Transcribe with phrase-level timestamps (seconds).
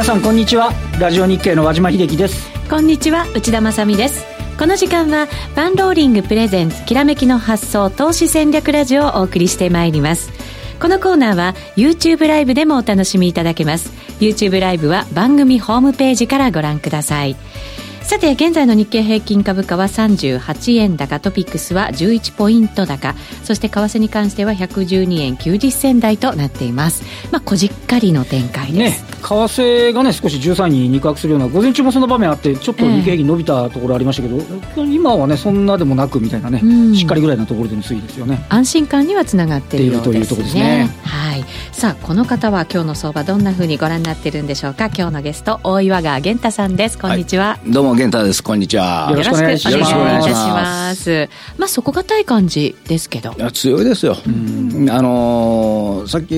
[0.00, 0.72] 皆さんこんにちは。
[0.98, 2.48] ラジオ日経の和島秀樹です。
[2.70, 4.24] こんにちは内田まさです。
[4.58, 10.32] この時間はバンローリングプレゼンツきらめきの発想投資戦略ラジオをお送りしてまいります。
[10.80, 13.92] このコーナーは YouTube ライブでもお楽しみいただけます。
[14.20, 17.36] YouTube ライブは番組ホームページからご覧ください。
[18.02, 23.14] さて現在の日経平均株価は38円高トピックスは11ポイント高。
[23.44, 27.04] そして為替に関しては112円90銭台となっています。
[27.30, 29.04] まあこじっかりの展開です。
[29.04, 36.60] ね為替がね少し13に肉薄するような午前中もその場面あってちょっと日経平均伸びたところありましたけど、えー、今はねそんなでもなくみたいなね、
[36.96, 38.44] しっかりぐらいのところでの推移ですよね。
[38.48, 40.90] 安心感にはつながっているというところですね。
[41.04, 41.44] はい。
[41.72, 44.86] さあこの方は今日の相場どんなふうにご覧になってるんでしょうか。
[44.86, 46.98] 今日のゲスト大岩川源太さんです。
[46.98, 48.42] こんにちは、はい、どうも源太です。
[48.42, 49.08] こんにちは。
[49.10, 50.90] よろしくお願いします。
[50.90, 54.28] ますまあ底堅い感じですけどいや強いですよあ
[55.02, 56.34] のー、さっき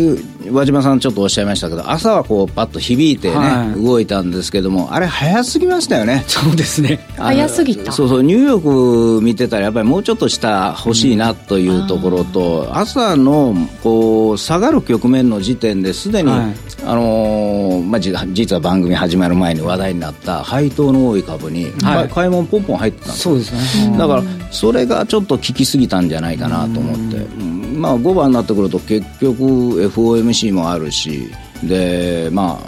[0.50, 6.24] 和島さんちょっとおっしゃいましたけど朝はこうパッと響いてね、はい、動いたんですけどもあれ早すぎましたよね。
[6.26, 6.98] そうですね。
[7.16, 7.92] 早すぎた。
[7.92, 23.96] そうそうニューヨーク見てたらやっぱりもうちょっと下欲しいなというところと、うん、朝のこう下がる局面の時点ですでに、はい、あのー、まあ、実は番組始まる前に話題になった配当の多い株に、はい、買い物ポンポン入ってたんですそうですね。
[23.98, 27.52] だからそれがちょっと効きすぎたんじゃないかなと思って、うん、
[27.83, 29.42] まあ、5番になってくると結局
[29.88, 31.28] FOMC もあるし
[31.64, 32.61] でま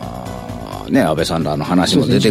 [0.85, 2.31] あね安倍さんらの話も出てくる。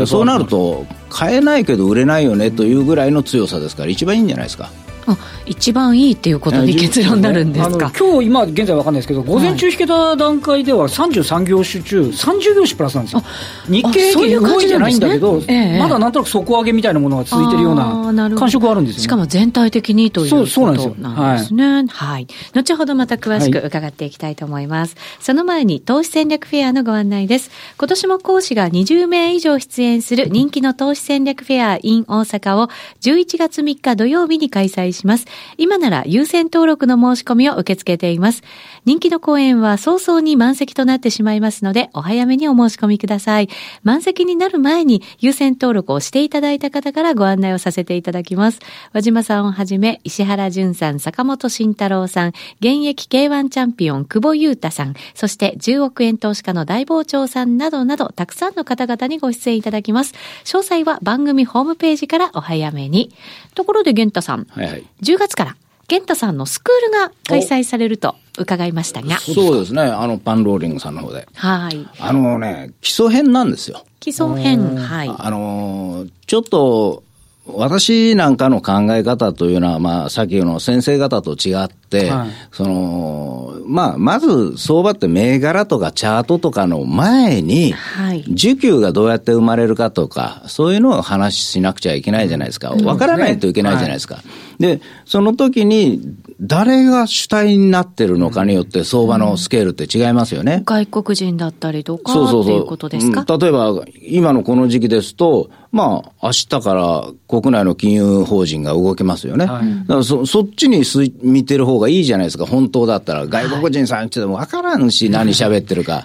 [0.00, 4.68] ね、そうなると買えないけど売れないよねというぐらいの強さですから一番いいんじゃないですか
[5.06, 13.22] あ一番いいっていうことに結論になるんですか、ね、今日今現在わかんないですけど午前中引けた段階では33業種中30業種プラスなんですよ。
[13.68, 15.76] 日経平均動いてないんだけど、ね。
[15.76, 27.50] えまだなんとなく底上げみたいなものが続いてるような感触はあるんですよ、ね、しかも全体的にということそうなんですよなんですね、はい、はい、後ほどまた詳しく伺っていきたいと思います、はい、その前に投資戦略フェアのご案内です。
[27.78, 32.68] 今年も講師が20名以上出演する人気の投資戦略フェア in 大阪を
[33.00, 35.26] 11月3日土曜日に開催します
[35.56, 38.42] 今なら優先登録の申し込みを受け付けています。
[38.84, 43.48] 人気の公演は早々に満席となってしまいますので、お早めにお申し込みください。
[43.82, 48.60] 満席になる前に優先登録をしていただいた方からご案内をさせていただきます。
[48.92, 52.28] 和島さんをはじめ、石原淳さん、坂本慎太郎さん、
[52.60, 60.14] 現役 K1 チャンピオン、久保優太さん、そして10億円投資家の大傍聴さんなどなど、たくさんの方々にご出演いただきます。
[60.44, 63.12] 詳細は番組ホームページからお早めに。
[63.54, 65.56] ところで、玄太さん、はいはい、10月から
[65.88, 69.18] 健太さんのスクールが開催されると伺いましたが。
[69.18, 69.82] そうですね。
[69.82, 71.28] あの、パンローリングさんの方で。
[71.34, 71.86] はい。
[71.98, 73.84] あのね、基礎編なんですよ。
[74.00, 75.14] 基礎編、はい。
[75.14, 77.02] あの、ちょっと、
[77.44, 92.70] 私なんかの考え方というのは、まあ、さっきの先生方と違って、はい、その、まあ、まず相場って銘柄とかチャートとかの前に、はい、需給がどうやって生まれるかとか、そういうのを話しなくちゃいけないじゃないですか。
[92.70, 94.16] わからないといけないじゃないですか。
[94.16, 94.22] は
[94.60, 96.00] い、で、その時に、
[96.44, 100.64] 誰が主体になってるのかによって相場のスケールって違いますよね。
[100.66, 102.56] 外国人だったりとか、そうそうそう。
[102.56, 109.46] いうことですか、例えば、今のこの時期ですと、まあ、明日から国内の金融法人が動けますよね。
[109.46, 110.82] はい、だからそそっちに
[111.22, 113.28] 見てる方がいいじゃないですか、本当だったら。
[113.28, 116.04] 外国人さんっても分からんし、 何喋ってるか。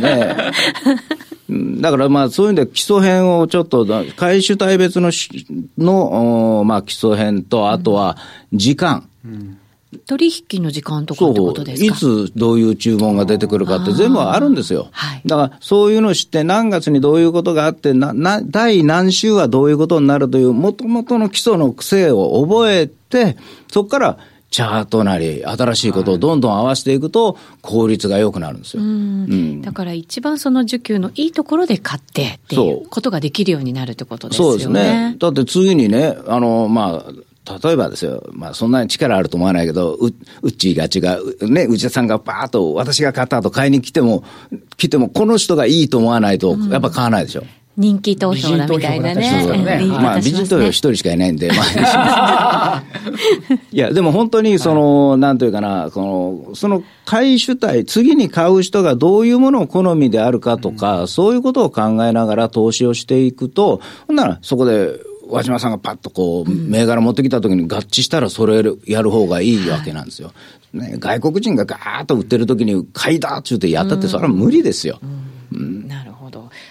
[0.00, 0.36] ね
[1.80, 5.10] だからまあそういうんで基礎編をちょっと、回収体別の
[5.76, 8.16] の、まあ基礎編と、あとは
[8.54, 9.09] 時間。
[9.24, 9.58] うん
[10.06, 11.92] 取引の時間とかってことですか？
[11.92, 14.86] いつどういう注文が出てくるかって全部あるんですよ。
[14.92, 23.36] はい、だからそういうのを知って何月にどういうことがあってな、な、第何週はどういうことになるという元々の基礎の癖を覚えて、
[23.66, 24.18] そこから
[24.52, 28.84] チャートなり、新しいことをどんどん合わせていくと、効率が良くなるんですよ。
[28.84, 34.52] うん、だから一番その需給のいいところで買ってっていうことができるようになるってことですよね。
[34.52, 35.16] そうですね。
[35.18, 37.12] だって次にね、あの、まあ、
[37.62, 40.08] 例えばですよ、まあそんなに力あると思わないけど、う、
[40.42, 44.24] うっちがちが、ね、内田さんがパーッと私が買った後買いに来ても、
[44.76, 47.40] 来てもこの人がいいと思わないと、やっぱ買わないでしょ。
[47.40, 49.86] うん人気投票だみたいなね。
[49.88, 52.82] まあ、美人投票一人しかいないんで、まあ、
[53.72, 64.98] いや、でも本当に、その、なんというかな、この、その買い主体、次に買う人がどういうものを好みであるかとか、そういうことを考えながら投資をしていくと、ほんなら、そこで、
[65.30, 70.32] 和島さんがパッとこう、銘柄持ってきた時に合致したらそれやる方がいいわけなんですよ。
[70.72, 75.00] ね、外国人がガーッと売ってる時に買いだって言ってやったってそれは無理ですよ。
[75.52, 76.09] うん、なる。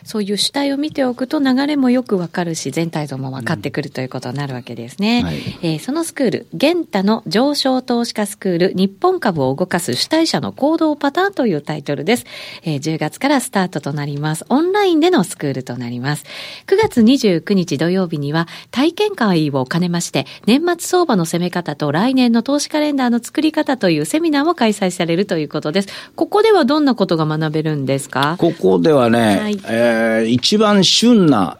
[0.10, 5.20] そういう主体を見ておくと流れもよくわかるし、全体像も分かってくるということになるわけですね。
[5.20, 12.26] うんはい、えー、そのスクール、ゲンタの上昇投資家スクール、日本株を動かす主体者の行動パターンというタイトルです。
[12.64, 14.46] えー、10月からスタートとなります。
[14.50, 16.26] オンラインでのスクールとなります。
[16.66, 25.90] 9月29日土曜日には体験会を兼ねまして、年末相場の攻め方と来年の投資カレンダーの作り方というセミナーも開催されるということです。
[26.16, 28.38] ここではどんなことが学べるんですか？
[28.40, 31.58] ここではね、はい、えー、一番旬な、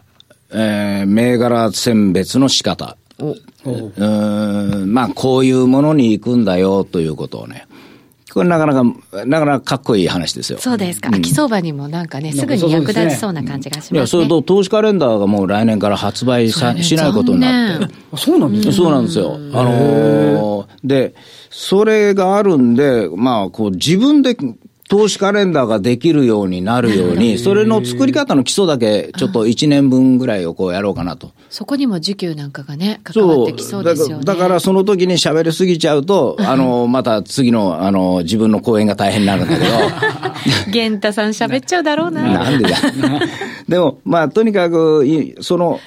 [0.50, 2.96] えー、銘柄選別の仕方。
[3.18, 7.66] うんまあ、こういうものに行くんだよということをね、
[8.32, 8.84] これなかなか、
[9.26, 10.58] なかなかかっこいい話ですよ。
[10.58, 11.08] そうですか。
[11.08, 17.94] うん、秋相場にもなんかね、すぐに役立ちそうな感じがします、ね、いや、それと投資カレンダーがもう来年から発売さ、ね、しないことになって。
[18.16, 19.34] そうなんですそうなんですよ。
[19.52, 21.14] あのー、で、
[21.50, 24.36] それがあるんで、まあ、こう自分で
[24.90, 31.30] 投資カレンダーができるようになるように、それの作り方の基礎だけ、ちょっと1年分ぐらいをこうやろうかなと。
[31.48, 34.24] そこにも需給なんかがね、関わってきそうですよね。
[34.24, 39.70] だからその時に喋りすぎちゃうと、 あの、また次の、あの、自分の講演が大変になるんだけど。
[40.72, 42.22] 玄太さん喋っちゃうだろうな。
[42.22, 42.76] なんでだ。
[43.68, 45.78] でも、まあ、とにかく、その、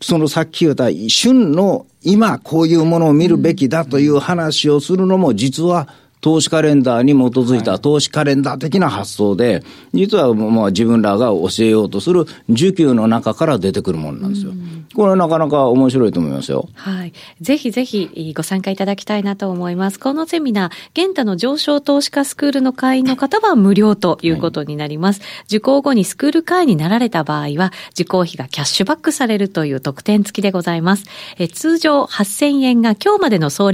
[0.00, 5.88] そのさっき言った旬の今こういうものを見るべきだという話をするのも実は
[6.20, 9.62] 投資カレンダーに基づいた投資カレンダー的な発想で、
[9.92, 14.52] 実はまあ自分らが教えようとする需給の中から出てくるものなんですよ。
[14.94, 16.68] これはなかなか面白いと思いますよ。
[16.74, 17.12] はい。
[17.40, 20.00] ぜひぜひご参加いただきたいなと思います。
[20.00, 25.20] このセミナー、現太の上昇投資家スクールの会員の方は無料ということになります。
[25.20, 31.04] はい、受講後にスクール会員になられた場合は、受講費がキャッシュバックされるという特典付きでございます。
[31.38, 33.70] え通常8000円が今日までの早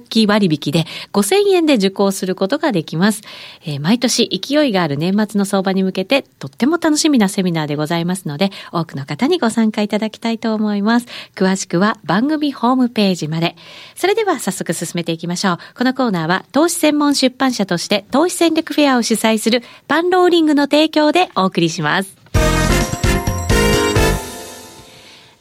[0.00, 3.22] 期割引で5000円でで受講することができます。
[3.64, 11.06] えー、毎年勢いがある年末の相場に向けてとっても楽しみなセミナーでございますので、多くの方にご参加いただきたいと思います。
[11.36, 13.54] 詳しくは番組ホームページまで。
[13.94, 15.58] それでは早速進めていきましょう。
[15.76, 22.19] このコーナーは投資専門出版社として投資戦略フェアを主催するパンローリングの提供でお送りします。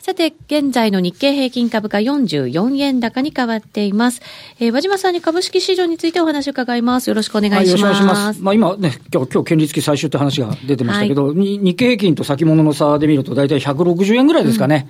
[0.09, 4.23] さて、現在の日経平均株価44円高に変わっています。
[4.59, 7.11] えー、和島さんに株式市場についてお話を伺います。
[7.11, 7.83] よろしくお願いします。
[7.83, 8.41] はい、ます。
[8.41, 14.87] まあ今ね、今日、今日、権利付き最終って話が出てましたけど、はい、日経平均と先物の差で見ると大体160円ぐらいですかね。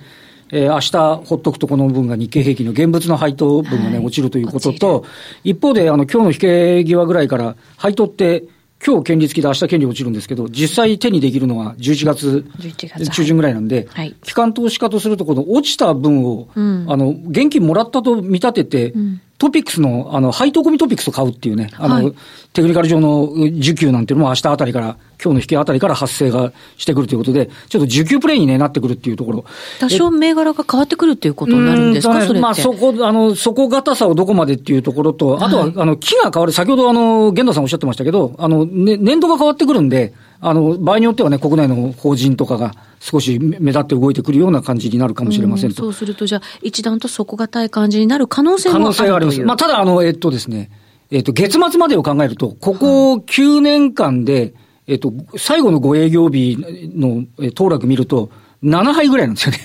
[0.52, 0.80] うんえー、明
[1.20, 5.04] 日ほっとくとこの分が日経平均の現物の配当分がね、はい、落ちるということと、
[5.44, 8.44] 一方で、あの、今日の引け際ぐらいから配当って、
[8.84, 22.14] 今日権利付きで明日権利落ちるんですけど、実際手にできるのは11月中旬ぐらいなんで、はい、機関投資家とすると、この落ちた分を、うん、あの、現金もらったと見立てて、うんトピックスの、あの、配当込みトピックスを買うっていうね、あの、はい、
[22.52, 29.46] テクニカル上の需給なんていうのも明日あたりから、今日の引けあたりから発生がしてくるということで、ちょっと需給プレイに、ね、なってくるっていうところ。
[29.78, 45.82] 多少銘柄が変わってくるっていうことになるんですか、ね、それまあ、そこ、あの、底堅さをどこまでっていうところと、あとは、はい、あの、木が変わる、先ほどあの、玄太さんおっしゃってましたけど、あの、ね、年度が変わってくるんで、あの、場合によってはね、国内の法人とかが少し目立って動いてくるような感じになるかもしれませんと。
[45.82, 49.40] うん、そうすると、じゃあ、一段と底堅い感じになる可能性もある可能性があります。
[49.42, 50.70] まあ、ただ、あの、えっとですね、
[51.10, 54.52] えっと、月末までを考えると、ここ9年間で、
[54.86, 56.58] えっと、最後の5営業日
[56.94, 58.30] の当落見ると、
[58.62, 59.58] 7杯ぐらいなんですよね。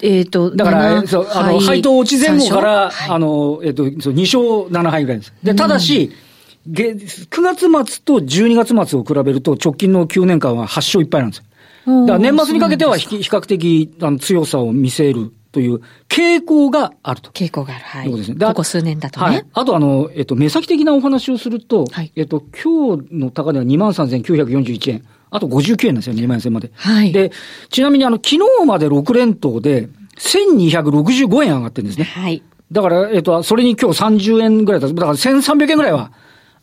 [0.00, 5.34] えっ、と、だから、そう、あの、配当落ち前後から、はい、あの、えっ、と、2勝7敗ぐらいです。
[5.42, 6.32] で、ただし、うん
[6.68, 11.44] 9月末と12月末を比べると、直近の9年間は8勝1敗なんですよ。
[11.86, 17.30] だから年末にかけては比較的あの強さを見せるという傾向があると。
[17.30, 17.84] 傾向がある。
[17.84, 18.08] はい。
[18.08, 18.46] そうですね。
[18.46, 19.26] ここ数年だとね。
[19.26, 19.46] はい。
[19.52, 25.04] あとあの、えっと、目先的なお話をすると、はい、えっと、今日の高値は23,941円。
[25.30, 26.70] あと59円なんですよ、2万円まで。
[26.74, 27.12] はい。
[27.12, 27.32] で、
[27.70, 32.04] ちなみにあの、昨日まで6連投で、1265円上がってるんですね。
[32.04, 32.42] はい。
[32.70, 34.88] だから、えっと、それに今日30円ぐらいだ。
[34.88, 36.12] だから1300円ぐらいは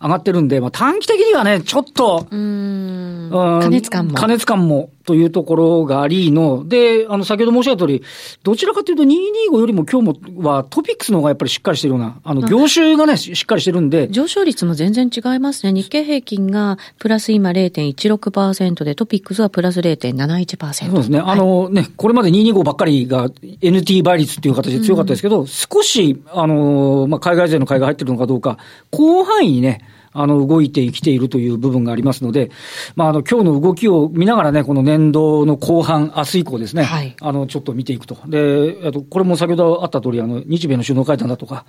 [0.01, 4.13] 上がってるんで、まあ、短期的にはね、ちょっと、うん、加熱感も。
[4.13, 8.03] 加熱感もというところがありの、で、あの、先ほど申し上げた通り、
[8.43, 14.07] どちらかというと225よりも今日もはトピックスの方がやっぱりしっかりしてるような、あの、業種がね、しっかりしてるんで。
[14.09, 15.73] 上昇率も全然違いますね。
[15.73, 20.73] 日経平均がプラス今0.16%で、トピックスはプラス0.71%。
[20.73, 21.19] そうですね。
[21.19, 28.59] あのね、これまで225ばっかりが NT 倍率っていう形で強かったですけど、うん、少し、あの、まあ、海外勢の買いが入ってるのかどうか、
[28.93, 32.51] 広範囲にね、あの、動いてきているという部分がありますので、
[32.95, 38.17] まあ、あの、今日の動きを見ながらね、この年度の後半、明日以降ですね、はい、あの、ちょっと見ていくと。
[38.27, 41.65] で、あと、これも先ほどあった通り、あの、日米の首脳会談だとか、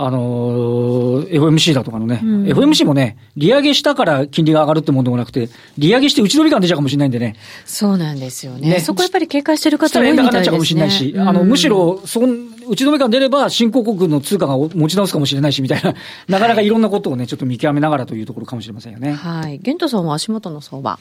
[0.00, 7.36] あのー、FOMC だとかのね、うん、FOMC もね、利上げしたから金利が上がるってもんでもなくて、利上げして打ち取り感出ちゃうかもしれないんでね。
[7.64, 8.68] そうなんですよね。
[8.70, 10.32] ねそこやっぱり警戒してる方多いみたいですね。
[10.32, 15.94] なっちゃうかもしれないし、うん、あの、むしろ、そん、打ち止め感出れば、新興国の通貨が持ち直すかもしれないし、みたいな、
[16.28, 19.12] なかなかいろんなことをね、ちょっと見極めながらというところかもしれませんよね。
[19.12, 19.58] はい。
[19.58, 20.98] 玄斗さんは足元の相場。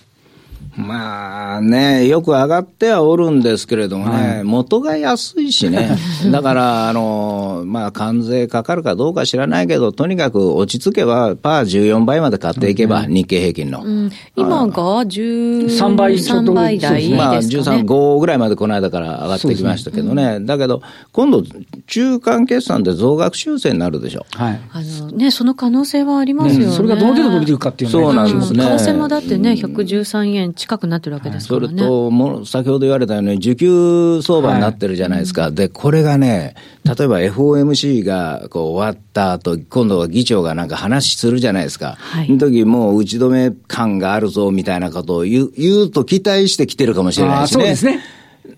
[0.77, 5.97] まあね、よく上がってはおるんですけれどもね、はい、元が安いしね、
[6.31, 13.81] だから、あの、まあ、関税かかるかどうか知らないけど、とにかく落ち着けば、パー14倍まで買っていけば、日経平均の。
[13.83, 21.43] うん、今が13倍ちょっと倍台ですか、ね、まあ、13、5ぐらいまでこの間から上がってきましたけどね、ねうん、だけど、今度、
[21.87, 24.27] 中間決算で増額修正になるでしょ。
[24.35, 24.61] はい。
[24.71, 26.65] あのね、その可能性はありますよね。
[26.67, 28.77] ねそれがどの程度伸びていくかっていうのは、そうなんですね。
[28.77, 31.67] 為替もだってね、113円近近くなってるわけですからね。
[31.69, 35.43] それと、も先ほど言われたように、需給相場になってるじゃないですか。
[35.43, 41.95] はい、で、これがね、例えば FOMC がこう終わった後、今度は議長がなんか話するじゃないですか。
[41.97, 47.63] はい、その時もう打ち止め感があるぞみたいなことを言う言うと期待してきてるかもしれないしね。
[47.63, 48.01] そうですね。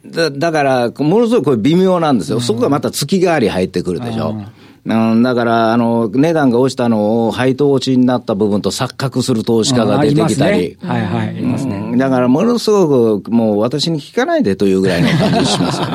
[0.07, 2.39] だだから、ものすごいこれ微妙なんですよ。
[2.39, 4.31] そこがまた月替わり入ってくるでしょ。
[4.31, 4.47] うん、
[4.85, 10.77] だから、あの、値段が落ちたのを配当落ちになった部分と錯覚する投資家が出てきたり。
[10.81, 11.97] ね、はいはい、いますね。
[11.97, 15.93] だから、ものすごく、もう私に聞かないでというぐらいの感じしますよね。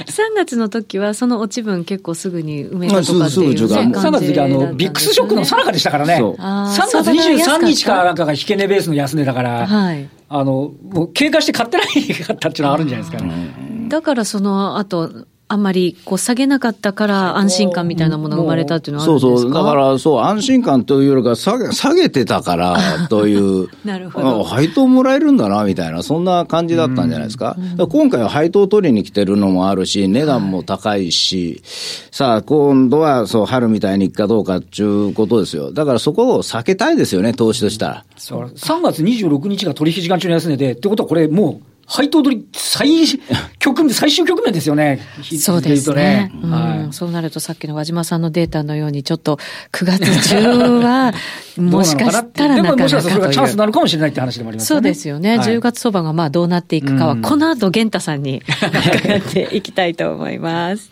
[0.06, 6.20] 3月の時は、その落ち分結構すぐに埋めたとかっていう、ね、すぐ3月の時あの、ビックスショックのさなかでしたからね。
[6.20, 13.88] 3月23日かなんかが引け値ベースの安値だから、はい、あの、もう経過して買ってないかったっていうのはあるんじゃないですかね。
[13.88, 19.30] だからその後、あんまりこう下げなかったから安心感みたいなものが生まれたっていうのはあるんですか？
[19.30, 19.52] そうそう。
[19.54, 22.76] だからそう、安心感というよりか下げ、下げてたから
[23.08, 23.68] という。
[23.84, 24.42] なるほど。
[24.42, 27.56] 配当もらえるんだな、みたいな、そんな感じだったんじゃないですか？
[27.78, 31.62] か今回は配当取りに来てるのもあるし、値段も高いし、はい、
[32.10, 35.70] さあ、今度はそう、春みたいにいくかどうかっていうことですよ。
[35.70, 38.04] だからそこを避けたいですよね、投資としたら。
[38.16, 38.52] そう。
[38.56, 43.06] 3月26日が取引時間中の安値で、ってことはこれもう、配当取り最
[43.60, 45.00] 局面、最終局面ですよね。
[45.40, 46.32] そうですね。
[46.42, 49.38] うんはい、そうなるとさっきの和島さんのデータのように、ちょっと
[49.70, 51.14] 9月中は、
[51.56, 54.76] もしかしたらなかなかでももしかしたらそれがチャンスになるかもしれないって話でもありますね。
[54.76, 55.38] そうですよね。
[55.38, 60.90] はい、10月相場がまあどうなっていくかは、この後、玄太さんに 伺っていきたいと思います。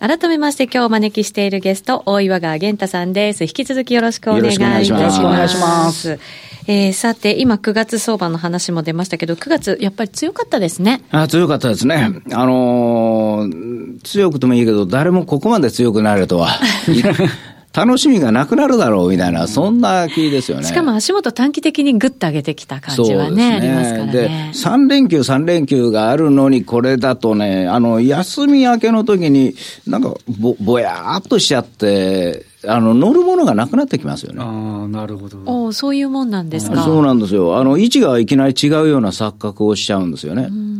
[0.00, 3.44] 改めまして今日お招きしているゲスト、大岩川源太さんです。
[3.44, 4.90] 引き続きよろしくお願いいたします。
[4.90, 6.18] よろしくお願いします。
[6.66, 11.02] えー、さて、今9月相場の話も出ましたけど、9月、やっぱり強かったですね。
[11.10, 12.12] あ強かったですね。
[12.32, 16.48] あのー、強くてもいいけど、誰もここまで強くなるとは。
[17.72, 20.64] 楽しみがなくなるだろうみたいな、そんな気ですよね。
[20.64, 24.12] しかも足元短期的にぐっと上げてきた感じはね、ねありますからね。
[24.12, 29.54] で、3連休、3連休があるのに、これだとね、あの、休み明けの時に、
[29.86, 34.42] なんかぼ、ぼやーっとしちゃって、あの、乗るものがなくなってきますよね。
[34.42, 35.66] ああ、なるほど。
[35.66, 36.82] おそういうもんなんですか。
[36.82, 37.56] そうなんですよ。
[37.56, 40.48] あの、位置がいきなり違うような錯覚をしちゃうんですよね。
[40.50, 40.79] うん、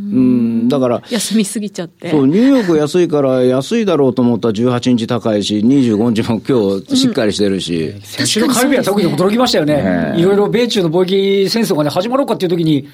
[0.69, 1.02] だから。
[1.09, 2.11] 休みすぎちゃって。
[2.11, 7.95] そう、ニューヨーク安いから安いだろうと思ったら18日高いし、25日も今日しっかりしてるし。
[8.02, 10.14] 先週の火曜日は特に驚きましたよね。
[10.17, 12.88] いろいろ米中の貿易戦争がね、始まろうかっていう時に、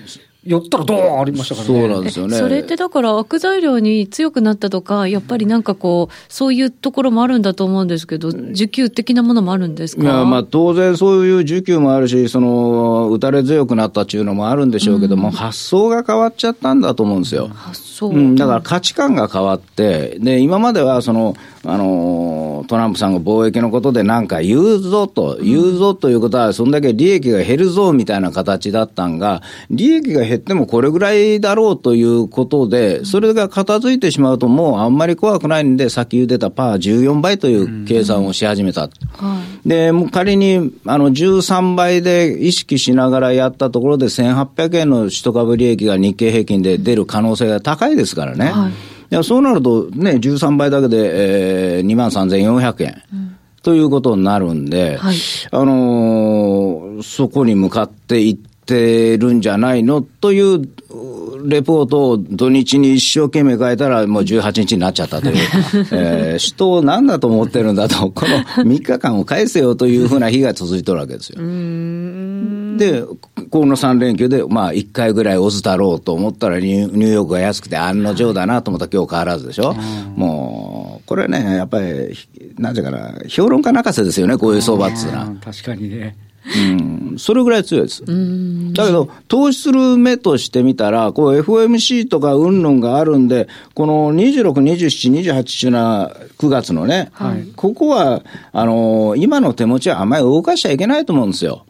[0.47, 1.81] 寄ったらドーンありましたからね。
[1.81, 2.37] そうなんですよね。
[2.37, 10.03] それってだから悪材料に強くなったとか、やっぱりなんかこう、そういうところもあるんだと思うんですけど、需給的なものもあるんですか？
[10.03, 17.49] いや、まあ当然そういう需給もあるし、その、打たれ強くなったっていうのもあるんでしょうけども、うん、発想が変わっちゃったんだと思うんですよ。
[17.49, 18.13] 発想、う。
[18.13, 38.91] ん、だから価値観が変わって、で、今まではその、あの、トランプさんが貿易のことでなんか言うぞと、言うぞということは、そんだけ利益が減るぞみたいな形だったんが、利益が減ってもこれぐらいだろうということで、それが片付いてしまうともうあんまり怖くないんで、さっき言ってたパー14倍という計算をし始めた。
[39.65, 48.47] で、仮に、あの、13倍で意識しながらやったところで1800円の取得株利益が日経平均で出る可能性が高いですからね。
[48.47, 48.73] はい
[49.09, 53.03] いやそうなるとね、13倍だけで、えー、2万3400円。
[53.13, 55.17] うんということになるんで、はい、
[55.51, 60.69] あのー、そこに向かっていってるんじゃないのという
[61.45, 65.37] レポートを土日に一生懸命書いたらもう18日になっちゃったという、
[65.91, 71.41] えー、人を何だと思ってるんだと、この3日間を返せよというふうな日が続いてるわけですよ。
[72.77, 73.05] で、
[73.51, 79.75] この3連休で、まあ、1回ぐらいオズだろうと思ったらニューヨークが安くて案の定だなと思ったら今日変わらずでしょ。
[80.17, 82.17] もう、これね、やっぱり、
[82.59, 85.27] なぜかな、評論家泣かせですよね、こういう相場っていうのは。
[85.43, 86.17] 確かにね。
[86.55, 88.05] うん、それぐらい強いです。
[88.73, 98.23] だけど、投資する目としてみたら、こう FOMC とかうんぬんがあるんで、この26、27、28週な9月のね、はい、ここは、
[98.53, 101.65] あのー、今の手持ちはあんまり動かしちゃいけないと思うんですよ。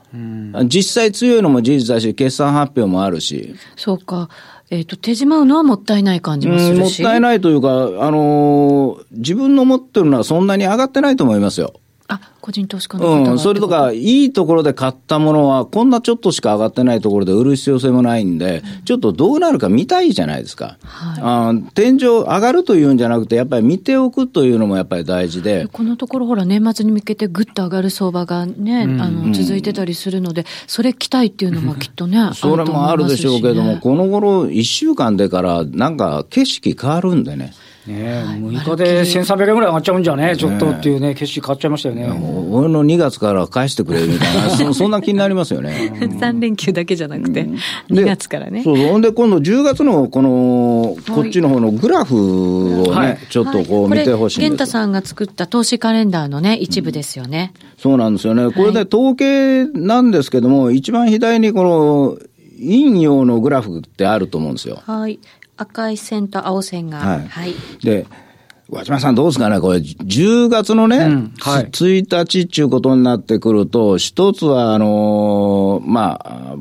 [0.66, 3.54] 実際強いのも事実だし、決算発表もあるし。
[3.76, 4.28] そうか。
[4.70, 11.74] えっ、ー、と、手締まうのはもったいない感じもするし、もったいないというか、あのー、自分の持ってるのはそんなに上がってないと思いますよ。
[12.08, 20.78] あ、個人投資家の方うん、それとか、いいところで買ったものは、こんなちょっとしか上がってないところで売る必要性もないんで、うん、ちょっとどうなるか見たいじゃないですか。
[20.84, 25.66] はい、あ天井上がるというんじゃなくて、やっぱり見ておくというのもやっぱり大事で。
[25.72, 37.52] このところ、ほら、年末に向けてぐっと上がる相場がね、うん、あの、続いてたりするので、それ期待っていうのもきっとね、それもあるでしょうけども、この頃、1週間でから、なんか景色変わるんでね。
[37.86, 42.06] ねえ、6日で1300円ぐらい上がっちゃうんじゃね、ちょっとっていうね、景色変わっちゃいましたよね。
[42.50, 45.92] 俺の2月から返してくれみたいな、そそんな気になりますよね。
[46.20, 47.48] 3連休だけじゃなくて、
[47.90, 48.62] 2月からね。
[48.64, 54.50] そうほんで今度10月のこの、こっちの方のグラフをね、ちょっとこう見てほしいんです。
[54.50, 57.52] 健太さんが作った投資カレンダーのね、一部ですよね。
[57.78, 58.50] そうなんですよね。
[58.50, 62.18] これで統計なんですけども、一番左にこの、
[62.58, 64.80] 陰陽のグラフってあると思うんですよ。
[64.86, 65.18] はい。
[65.56, 66.98] 赤い線と青線が。
[66.98, 67.28] はい。
[67.28, 68.06] はい、で、
[68.68, 69.60] 和島さんどうですかね？
[69.60, 76.56] これ、10月のね、うん、はい、1日っていうことになってくると、一つは、あのー、まあ、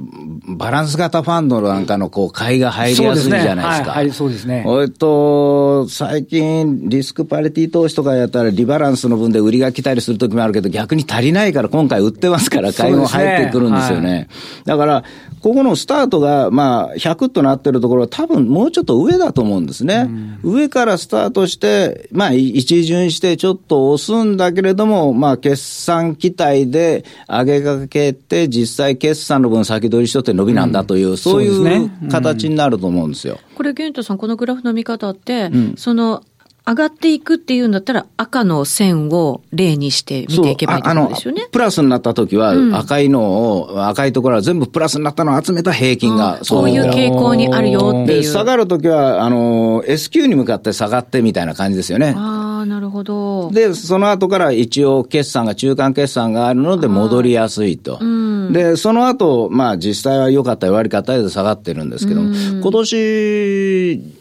[0.47, 3.91] バランス型ファンドなんかのこう買いが入りやすいじゃないですか。
[3.91, 4.63] はい、そうですね。
[4.67, 14.11] えっと、最近、リスクパリティ投資とかやったら、リバランスの分で売りが来たりするときもあるけど、逆に足りないから今回売ってますから、買いも入ってくるんですよね。
[14.11, 14.27] ねはい、
[14.65, 15.03] だから、
[15.45, 20.09] ここのスタートが、まあ、100となってるところは多分もうちょっと上だと思うんですね。
[20.41, 33.37] 上からスタートして、まあ、一巡してちょっと押すんだけれども、まあ、決算期待で上げかけて、実際決算の分先取りしとって伸びなんだという、うん、そういう形になると思うんですよ。
[33.53, 36.23] これ、玄太さん、このグラフの見方って、うん、その、
[36.67, 41.47] 上がっていくっていうんだったら、赤の線を例にして見ていけばいいとですよね。
[41.51, 48.23] プラスになった時は、赤いのを、うん、赤いところは全部プラスになったのを集めた平均が、そういう傾向にあるよっていう。
[48.23, 52.15] 下がる時は、あの、S q に向かって下がってみたいな感じですよね。
[52.17, 53.51] ああ、なるほど。
[53.51, 57.99] で、その後から一応決算が、中間決算があるので戻りやすいと。
[58.01, 64.14] うん、で、その後、まあ実際は良かったり悪かったりで下がってるんですけども、今年、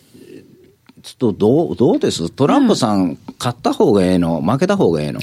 [1.18, 2.30] とどう、どうです？
[2.30, 4.40] トランプさん、勝った方がええの？
[4.40, 5.20] 負けた方がええの？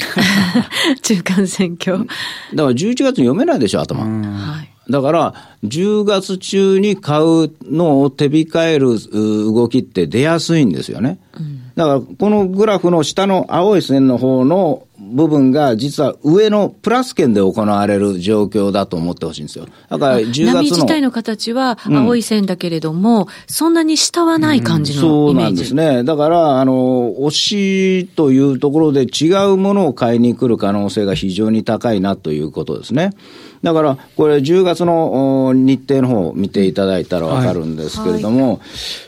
[1.02, 1.98] 中間選挙。
[2.00, 2.08] だか
[2.54, 4.04] ら11月読めないでしょ、頭。
[4.04, 4.70] はい。
[4.92, 11.20] だから、10月中に買うのを手控える動きって出やすいんですよね。
[11.40, 19.68] うん、だから、このグラフの下の青い線の方の部分が実は上のプラス圏で行われる状況だと思ってほしいんですよ。
[19.90, 20.54] だから10月の。
[20.54, 26.04] 波自体の形は青い線だけれども、うん、そんなに下はない感じのイメージ、うん、そうなんですね。
[26.04, 33.12] だから、あの、推しというところで違うものを買いに来る可能性が非常に高いなということですね。
[33.64, 38.60] だから、これ10月の日程の方を見ていただいたらわかるんですけれども、はいはい、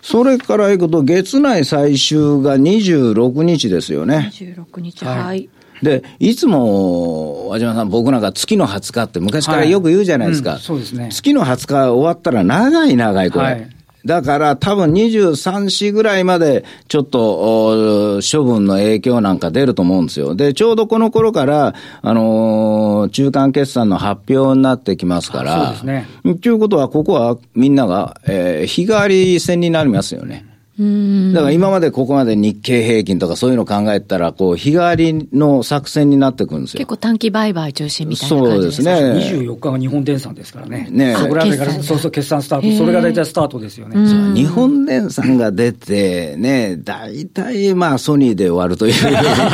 [0.02, 4.32] それからいくと月内最終が26日ですよね。
[4.34, 5.50] 26日、はい。
[5.82, 10.52] で、いつも、和島さん、僕なんか月の20日って昔からよく言うじゃないですか。
[10.52, 11.10] はいうん、そうですね。
[11.12, 13.46] 月の20日終わったら長い長いこれ。
[13.46, 13.73] はい
[14.06, 20.36] だから多分23市ぐらいまでちょっと処分の影響なんか出ると思うんですよ。
[20.36, 25.66] で、ちょうどこの頃から、あのー、中間決算の発表になってきますから。
[25.66, 26.08] そうですね。
[26.42, 30.53] ということは、ここはみんなが、えー、日替わり戦になりますよね。
[30.76, 36.80] だから今までここまで日経平均とかそういうの考えたら、こう、日替わりの作戦になってくるんですよ。
[36.80, 39.44] 結構短期売買中心みたいな感じですそうですね。
[39.44, 40.88] 24日が日本電産ですからね。
[40.90, 42.78] ねそこら辺から、そうそう、決算スタート。
[42.78, 44.34] それが大体スタートですよね。
[44.34, 48.94] 日本電産が出て、ね、大体まあソニーで終わるという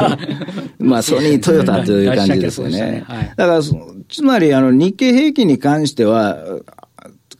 [0.79, 2.79] まあソニー、トヨタという感じですよね。
[2.79, 6.37] ねはい、だから、つまりあの日経平均に関しては、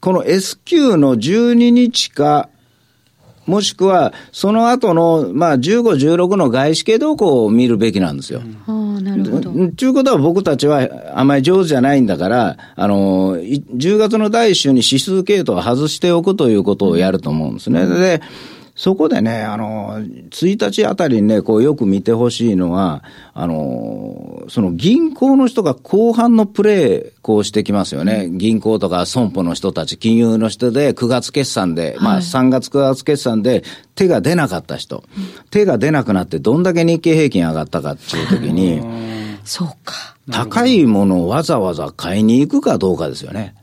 [0.00, 2.49] この S q の12日か、
[3.46, 8.42] もしくは、その後の、まあ、15、16の外資系動向を見るべきなんですよ。
[8.68, 9.50] うん、なるほど。
[9.70, 17.86] ということは僕たちはあまり上手じゃないんだから、あの、10月の第1週に指数系統を外しておくということをやると思うんですね。
[17.86, 18.20] で、
[18.80, 28.30] そこでね、あの、1日あたりにね、こうよく見てほしいのは、あの、その銀行の人が後半のプレー、こうしてきますよね。
[28.30, 33.64] 銀行とか損保の人たち、金融の人で9月決算で、まあ3月9月決算で
[33.96, 35.04] 手が出なかった人、
[35.50, 38.80] 手が出なくなってどんだけ日経平均上がったかっていう時に、
[39.44, 40.16] そうか。
[40.30, 43.54] 高いものをわざわざ買いに行くかどうかですよね。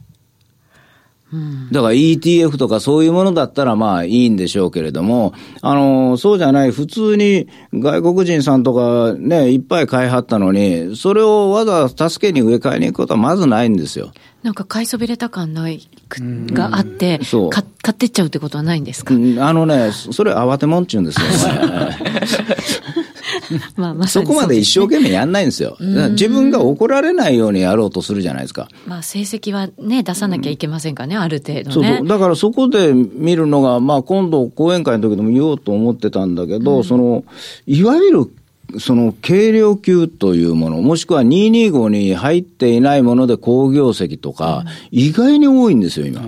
[1.71, 14.13] だから ETF とかそういうものだったらまあいいんでしょうけれども、あの、そうじゃない、普通に外国人さんとかね、いっぱい買いはったのに、それをわざわざ助けに植え替えに行くことはまずないんですよ。
[14.41, 17.49] なんか買いそびれた感ないがあって、そう。
[17.49, 21.27] 買ってっちゃうってことはないんですか、あのね、それ慌てもんちゅうんですよ。
[23.75, 25.77] まあ、まそこまで一生懸命やんないんですよ。
[26.11, 28.67] 自分が怒られないようにやろうとするじゃないですか。
[28.87, 32.07] まあ、成績はね、出さなきゃいけませんかね、うん、ある程度、ね、そうそう。
[32.07, 37.23] だからそこで見るのが、まあ、今度講演会の時でも言おうと思ってたんだけど、うん、その、
[37.65, 38.31] いわゆる
[38.79, 46.21] その軽量級というもの、もしくは225に入っていないもので好業績とか、意外に多いんですよ、今。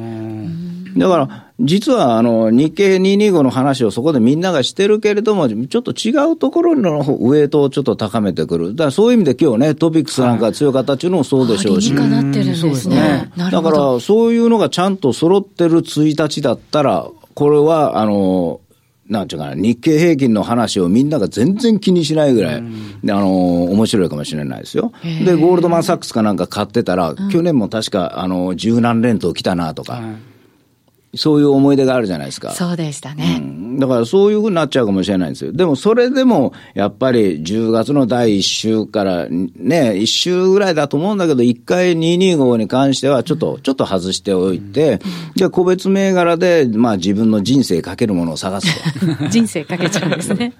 [0.97, 8.75] だから、実はあの日経225の話をそこでみんながしてるけれども、ちょっと違うところのウエイトをちょっと高めてくる。
[8.75, 11.93] だからそういう意味で今日ね、トピックスなんか強かったっていうのもそうでしょうし。
[11.93, 13.32] はい、なってるんですね。
[13.38, 18.62] だからそういうのがちゃんと揃ってる1日だったら、これはあの、
[19.10, 24.91] なんていうかな、日経平均の話をみんなが全然気にしないぐらい、うん、あの、面白いかもしれないですよ。
[25.25, 30.04] で、ゴールドマンサックスかなんか買ってたら、去年も確か、あの、十何連投来たなとか、
[31.15, 32.52] そういう思い出があるじゃないですか。
[32.52, 33.39] そうでしたね。
[33.41, 35.52] うん、だからそういうふうになっちゃうかもしれないんですよ。
[35.52, 45.00] でもそれでも、やっぱり10月の第1週からね、1週ぐらいだと思うんだけど、1回225に関してはちょっと、うん、ちょっと外しておいて、うん、
[45.36, 48.67] じゃあ個別銘柄で、まあ自分の人生かけるものを探す
[49.00, 49.28] と。
[49.30, 50.54] 人生かけちゃうんですね。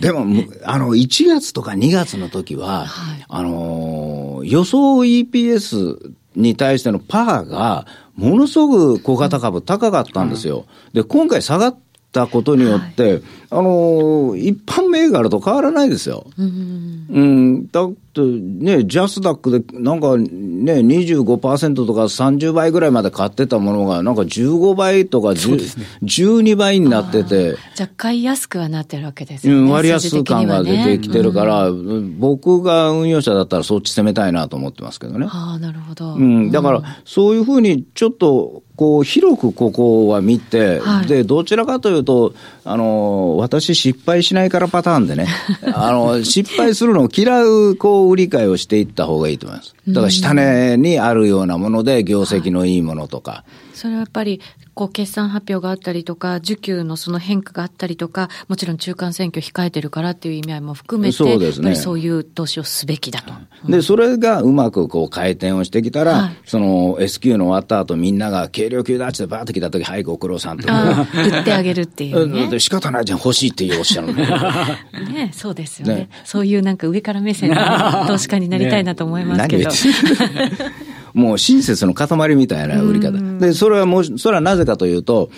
[0.00, 0.26] ででも、
[0.64, 10.66] あの、1月とか2月の時は、はい、あの、予想 EPS に対してのパーが、ものすごく小型株高かったんですよ。
[10.92, 11.78] で、今回下がっ
[12.12, 16.26] たことによって、あの、一般銘柄と変わらないですよ。
[16.36, 27.56] うん、うん、だってね、ジャスダックでなんかね、25%とか30倍ぐらいまで買ってたものが、なんか15倍とか、ね、12倍になってて。
[27.74, 29.60] じゃあ買いやすくはなってるわけですよね。
[29.60, 35.26] うん、割安感が出てきてるから、ねうん、僕が運用者だったらそっち攻めたいなと思ってますけどね。
[35.28, 36.14] ああ、なるほど。
[36.14, 45.26] うん、だから、そういうふうにちょっと、こう、広くここは見て、はい、で、どちらかというと、あの、私失敗しないからパターンでね、
[45.72, 49.74] あの、失敗するのを嫌う、こう、売り買いをしていった方がいいと思います。
[49.88, 53.44] だから下値にあるようなもので、業績のいいものとか。
[53.72, 54.40] それはやっぱり、
[54.76, 61.74] こう、決算発表があったりとか、需給のその変化があったりとか、もちろん中間選挙控えてるからっていう意味合いも含めて、そうですね。
[61.74, 63.32] そういう投資をすべきだと。
[63.64, 70.68] うん、で、それがうまくこう回転をしてきたら、はい、その S q の終わった後みんなが軽量級だってバーって来た時、はい、ご苦労さんと。
[70.68, 72.60] 売ってあげるっていう、ね。
[72.60, 74.28] 仕方ないじゃん、欲しいっておっしゃるね。
[75.10, 79.70] ねそうですよね、ね、そういうなんか上から目線の投資家になりたいなと思いますけど。
[79.70, 80.85] ね
[81.16, 83.12] もう親切の塊みたいな売り方。
[83.38, 85.30] で、それはもう、それはなぜかというと、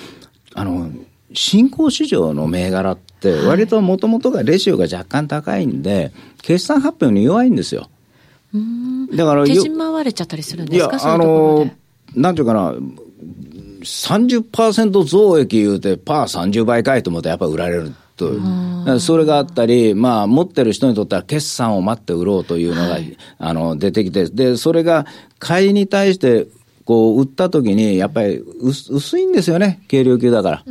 [0.52, 0.90] あの、
[1.32, 6.12] 新興市場の銘柄って、割ともともとがレシオが若干高いんで、
[6.42, 7.88] 決算発表に弱いんですよ。
[9.14, 10.96] だから、手締まわれちゃったりするんですか？
[10.96, 11.70] いや、あの、
[12.16, 12.74] なんていうかな、
[13.82, 17.92] 30%増益言うて、パー30倍かいと思ったらやっぱ売られる。
[18.18, 19.00] と。
[19.00, 25.06] それがあったり、まあ、持ってる人にとっては決算を待って売ろうというのが、はい、あの、出てきて、で、それが
[25.38, 26.48] 買いに対して
[26.88, 30.62] こう、売った時に、やっぱり薄いんですよね、軽量級だから。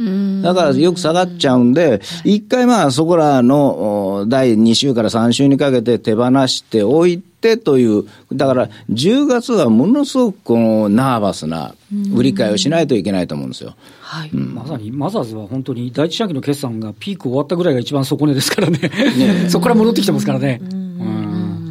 [0.41, 11.75] だからよく下がっちゃうんで、一回まあそこらの第2週から3週にかけて手放しておいてという、だから10月はものすごくこのナーバスな
[12.13, 13.75] 売り買いをしないといけないと思うんですよ。
[14.01, 20.59] はい、うん、まさにマザーズは本当に第一四半期の決算がピーク終わったぐらいが一番底値ですからね、ね そこから戻ってきてますからね。
[20.61, 20.87] うん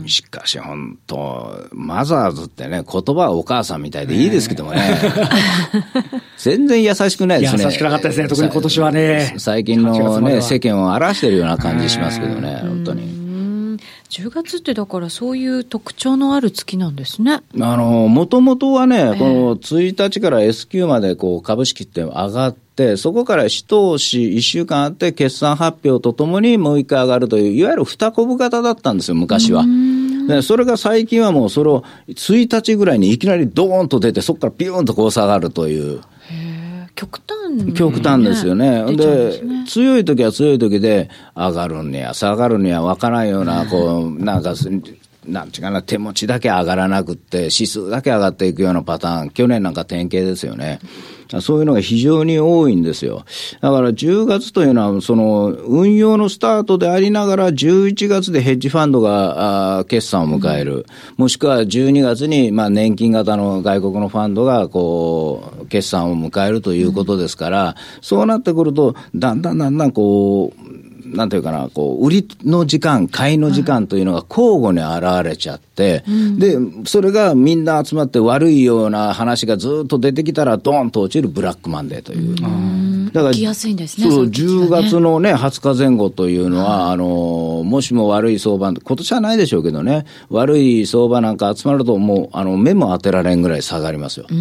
[0.08, 4.80] しかし本当、マザーズってね、言葉はお母さんみたいでいいですけどもね。
[6.38, 7.64] 全然優しくないですね。
[7.64, 9.34] 優しくなかったですね、特に今年はね。
[9.38, 13.15] 最近のね、世間を荒らしてるような感じしますけどね、本当に。
[14.16, 17.42] 10月ってだからそういう特徴のある月なんですね。
[17.60, 29.66] あの、もともとはね、この1日から S q までこう株式って上がって、そこから一通し1週間あって決算発表とともにもう一回上がるという、いわゆる二コブ型だったんですよ、昔は。
[30.28, 36.00] で、それが最近はもうそれを1日ぐらいにいきなりドーンと出て、そこからピューンとこう下がるという。
[36.96, 38.84] 極端、ね、極端ですよね。
[38.96, 44.54] で、ね、強い時は強い時で、上がるんや、下がるには分からんような、こう、なんか、
[45.26, 50.80] なんちかな、手持ちだけ上がらなくって、指数だけ上がっていくようなパターン、去年なんか典型ですよね。
[51.40, 53.24] そういうのが非常に多いんですよ。
[53.60, 60.86] だから10月というのは、その運用のスタートでありながら、11月でヘッジファンドが決算を迎える、
[61.16, 70.65] もしくは12月にまあ年金型の外国のファンドがこう決算を迎えるということですから、そうなってくると、だんだんだんだんこう、
[71.14, 76.04] なんていうかな、こう、売りの時間、買いの時間というのが交互に現れちゃって、
[76.38, 82.34] で、それがみんな集まって悪いような話がずっと出てきたら、ドーンと落ちるブラックマンデーという。
[83.12, 84.10] だから、やすいんですね。
[84.10, 94.26] そう、10月のね、20日前後というのは、あの、もしも悪い相場、今年はないでしょうけどね、悪い相場なんか集まると、もう、あの、目も当てられんぐらい下がりますよ。
[94.28, 94.34] そ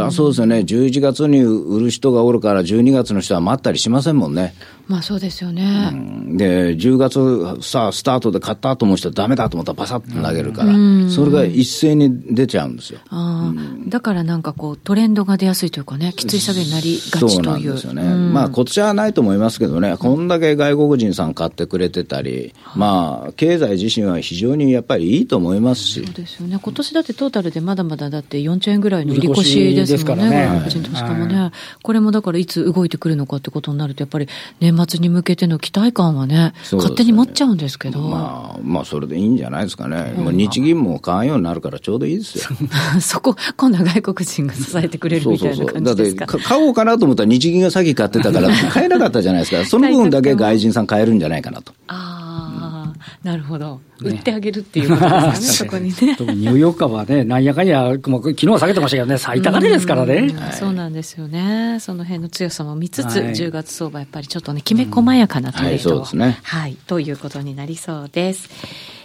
[0.00, 0.58] りゃそうですよね。
[0.60, 4.54] 11月に売る人がおるから、12月の人は待ったりしませんもんね。
[4.86, 5.87] まあそうですよね。
[5.88, 10.72] うん、で、10月さあ、スタートで買ったと思う人はダメだと思ったらバサッと投げるから、
[11.10, 13.00] それが一斉に出ちゃうんですよ。
[13.10, 13.52] あ
[13.88, 17.30] だからなんかこう、トレンドが出やすいというかね、きつい下げになりがちという。
[17.30, 18.02] そうなんですよね。
[18.02, 26.04] まあ、こっちはないと思いますけどね、こんだけ外国人さん買ってくれてたり、まあ、経済自身は非常にやっぱりいいと思いますし。
[26.04, 26.58] そうですよね。
[26.60, 31.50] 今年だってトータルでまだまだだって4兆円ぐらいの売り越しですもんね、外国人投資家もね。
[31.82, 34.28] これもだからいつ動いてくるのかってことになると、やっぱり
[34.60, 38.00] 年末に向けての期待感はね、ね勝手に持っちゃうんですけど。
[38.00, 40.12] まあ、まあ、それでいいんじゃないですかね。
[40.16, 42.44] もう日銀も買わんようになるからちょうどいいですよ。
[43.00, 46.26] そこ、今度は外国人が支えてくれるみたいな感じですか？
[46.28, 49.64] そうそうそうだって、買おうかなと思ったら日銀が先買ってたから、買えなかったじゃないですか。
[49.64, 51.72] その分だけ外人さん買えるんじゃないかなと。
[51.88, 52.77] ああ。
[53.22, 56.16] なるほど、売ってあげるっていうことですかね、 そこにね。
[56.16, 66.02] 特にニューヨーク株はね、なんやかんや、もう昨日は下げてましたけどね、最高値ですからね、そうなんですよね、その辺の強さも見つつ、はい、10月相場、やっぱりちょっとね、きめ細やかなトレード、うん。
[66.02, 68.48] はい、ね、はい、ということになりそうです。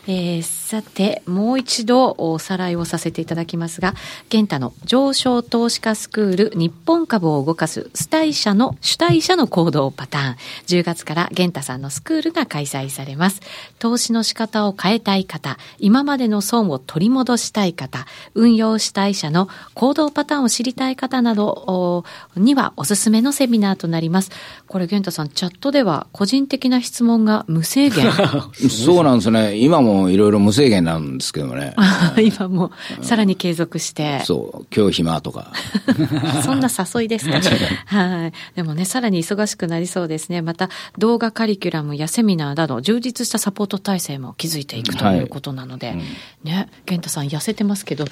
[0.05, 3.93] えー、さて、もう一度おさらいをさせていただきますが、
[4.27, 10.35] 現太の上昇投資家スクール日本株を動かす主体者の、主体者の行動パターン。
[10.67, 13.39] 10月から現太さんのスクールが開催されます。
[13.79, 22.03] 投資の仕方を変えたい方、今までの損を取り戻したい方、運用主体者の行動パターンを知りたい方など
[22.35, 24.31] にはおすすめのセミナーとなります。
[24.67, 28.11] これ、玄太さん、チャットでは個人的な質問が無制限。
[28.69, 29.55] そうなんですね。
[29.55, 31.73] 今ももいろいろ無制限なんですけどね。
[32.21, 34.21] 今もさらに継続して。
[34.25, 35.51] そう、今日暇とか。
[36.43, 37.39] そんな誘いですか
[37.85, 38.33] はい。
[38.55, 40.41] でもね、さらに忙しくなりそうですね。
[40.41, 46.03] また、動画カリキュラムやセミナーなど、充実したサポート体制も築いていくということなので、はいうん、
[46.43, 48.05] ね、健太さん痩せてますけど、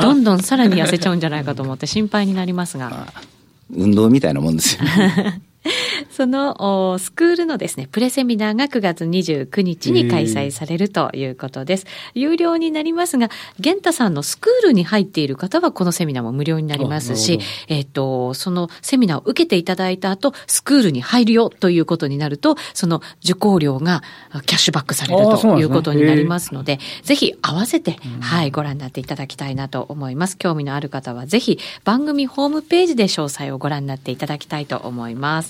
[0.00, 3.12] どんどんさらに痩せちゃうんじゃないかと思って心配になりますが。
[3.72, 4.80] 運動みたいなもんですよ、
[6.10, 11.86] そのスクールのですね、プレセミナーが9月29日に開催されるということです。
[12.14, 24.02] 有料になりますが、玄太さんのスクールに入っている方はこのセミナーも無料になりますし、えっ、ー、と、そのセミナーを受けていただいた後、スクールに入るよということになると、その受講料が
[24.46, 30.36] キャッシュバックされるということになりますので、でね、ぜひ合わせて、はい、ご覧になっていただきたいなと思います。
[30.38, 35.49] 興味のある方はぜひ番組ホームページで詳細をご覧になっていただきたいと思います。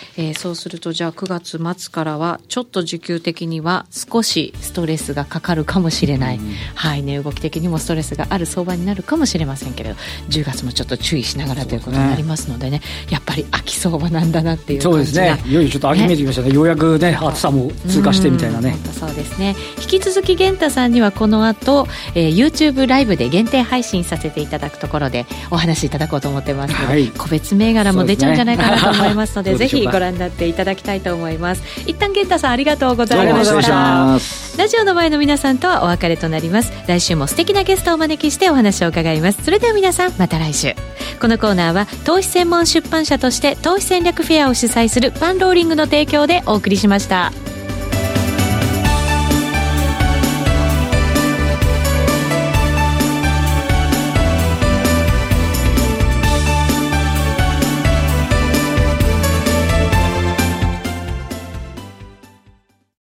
[0.17, 1.27] えー、そうするとじゃあ9
[1.59, 7.03] 月末からはちょっと需給的には少しストレスがかかるかもしれない、うん、はい。
[7.03, 9.95] ね動き的にもストレスがある相場になるかもしれませんけれど
[10.29, 15.37] 10月もちょっと注意しながらということになりますのでね、ね、やっぱり秋相場なんだなっていうそうですね。
[15.45, 18.75] いよいよちょっと秋めいてきましたね、ね、ようやくね暑さも通過してみたいなね。
[18.93, 19.55] そうですね。
[19.79, 31.63] 引き続き源太さんにはこの後、えー、YouTube ライブで限定配信させていただくところでお話しいただこうと思ってますので、はい、個別銘柄も出ちゃうんじゃないかなと思いますので、ね、ぜひご覧になっていただきたいと思います。
[31.87, 34.61] 一旦源太さんありがとうございました。
[34.61, 36.71] ラジオの前の皆さんとはお別れとなります。
[36.87, 39.43] 来週も素敵なゲストをお招きしてお話を伺います。
[39.43, 40.75] それでは皆さんまた来週。
[41.19, 47.31] このコーナーは投資専門出版社として投資戦略フェアを主催するパンローリングの提供でお送りしました。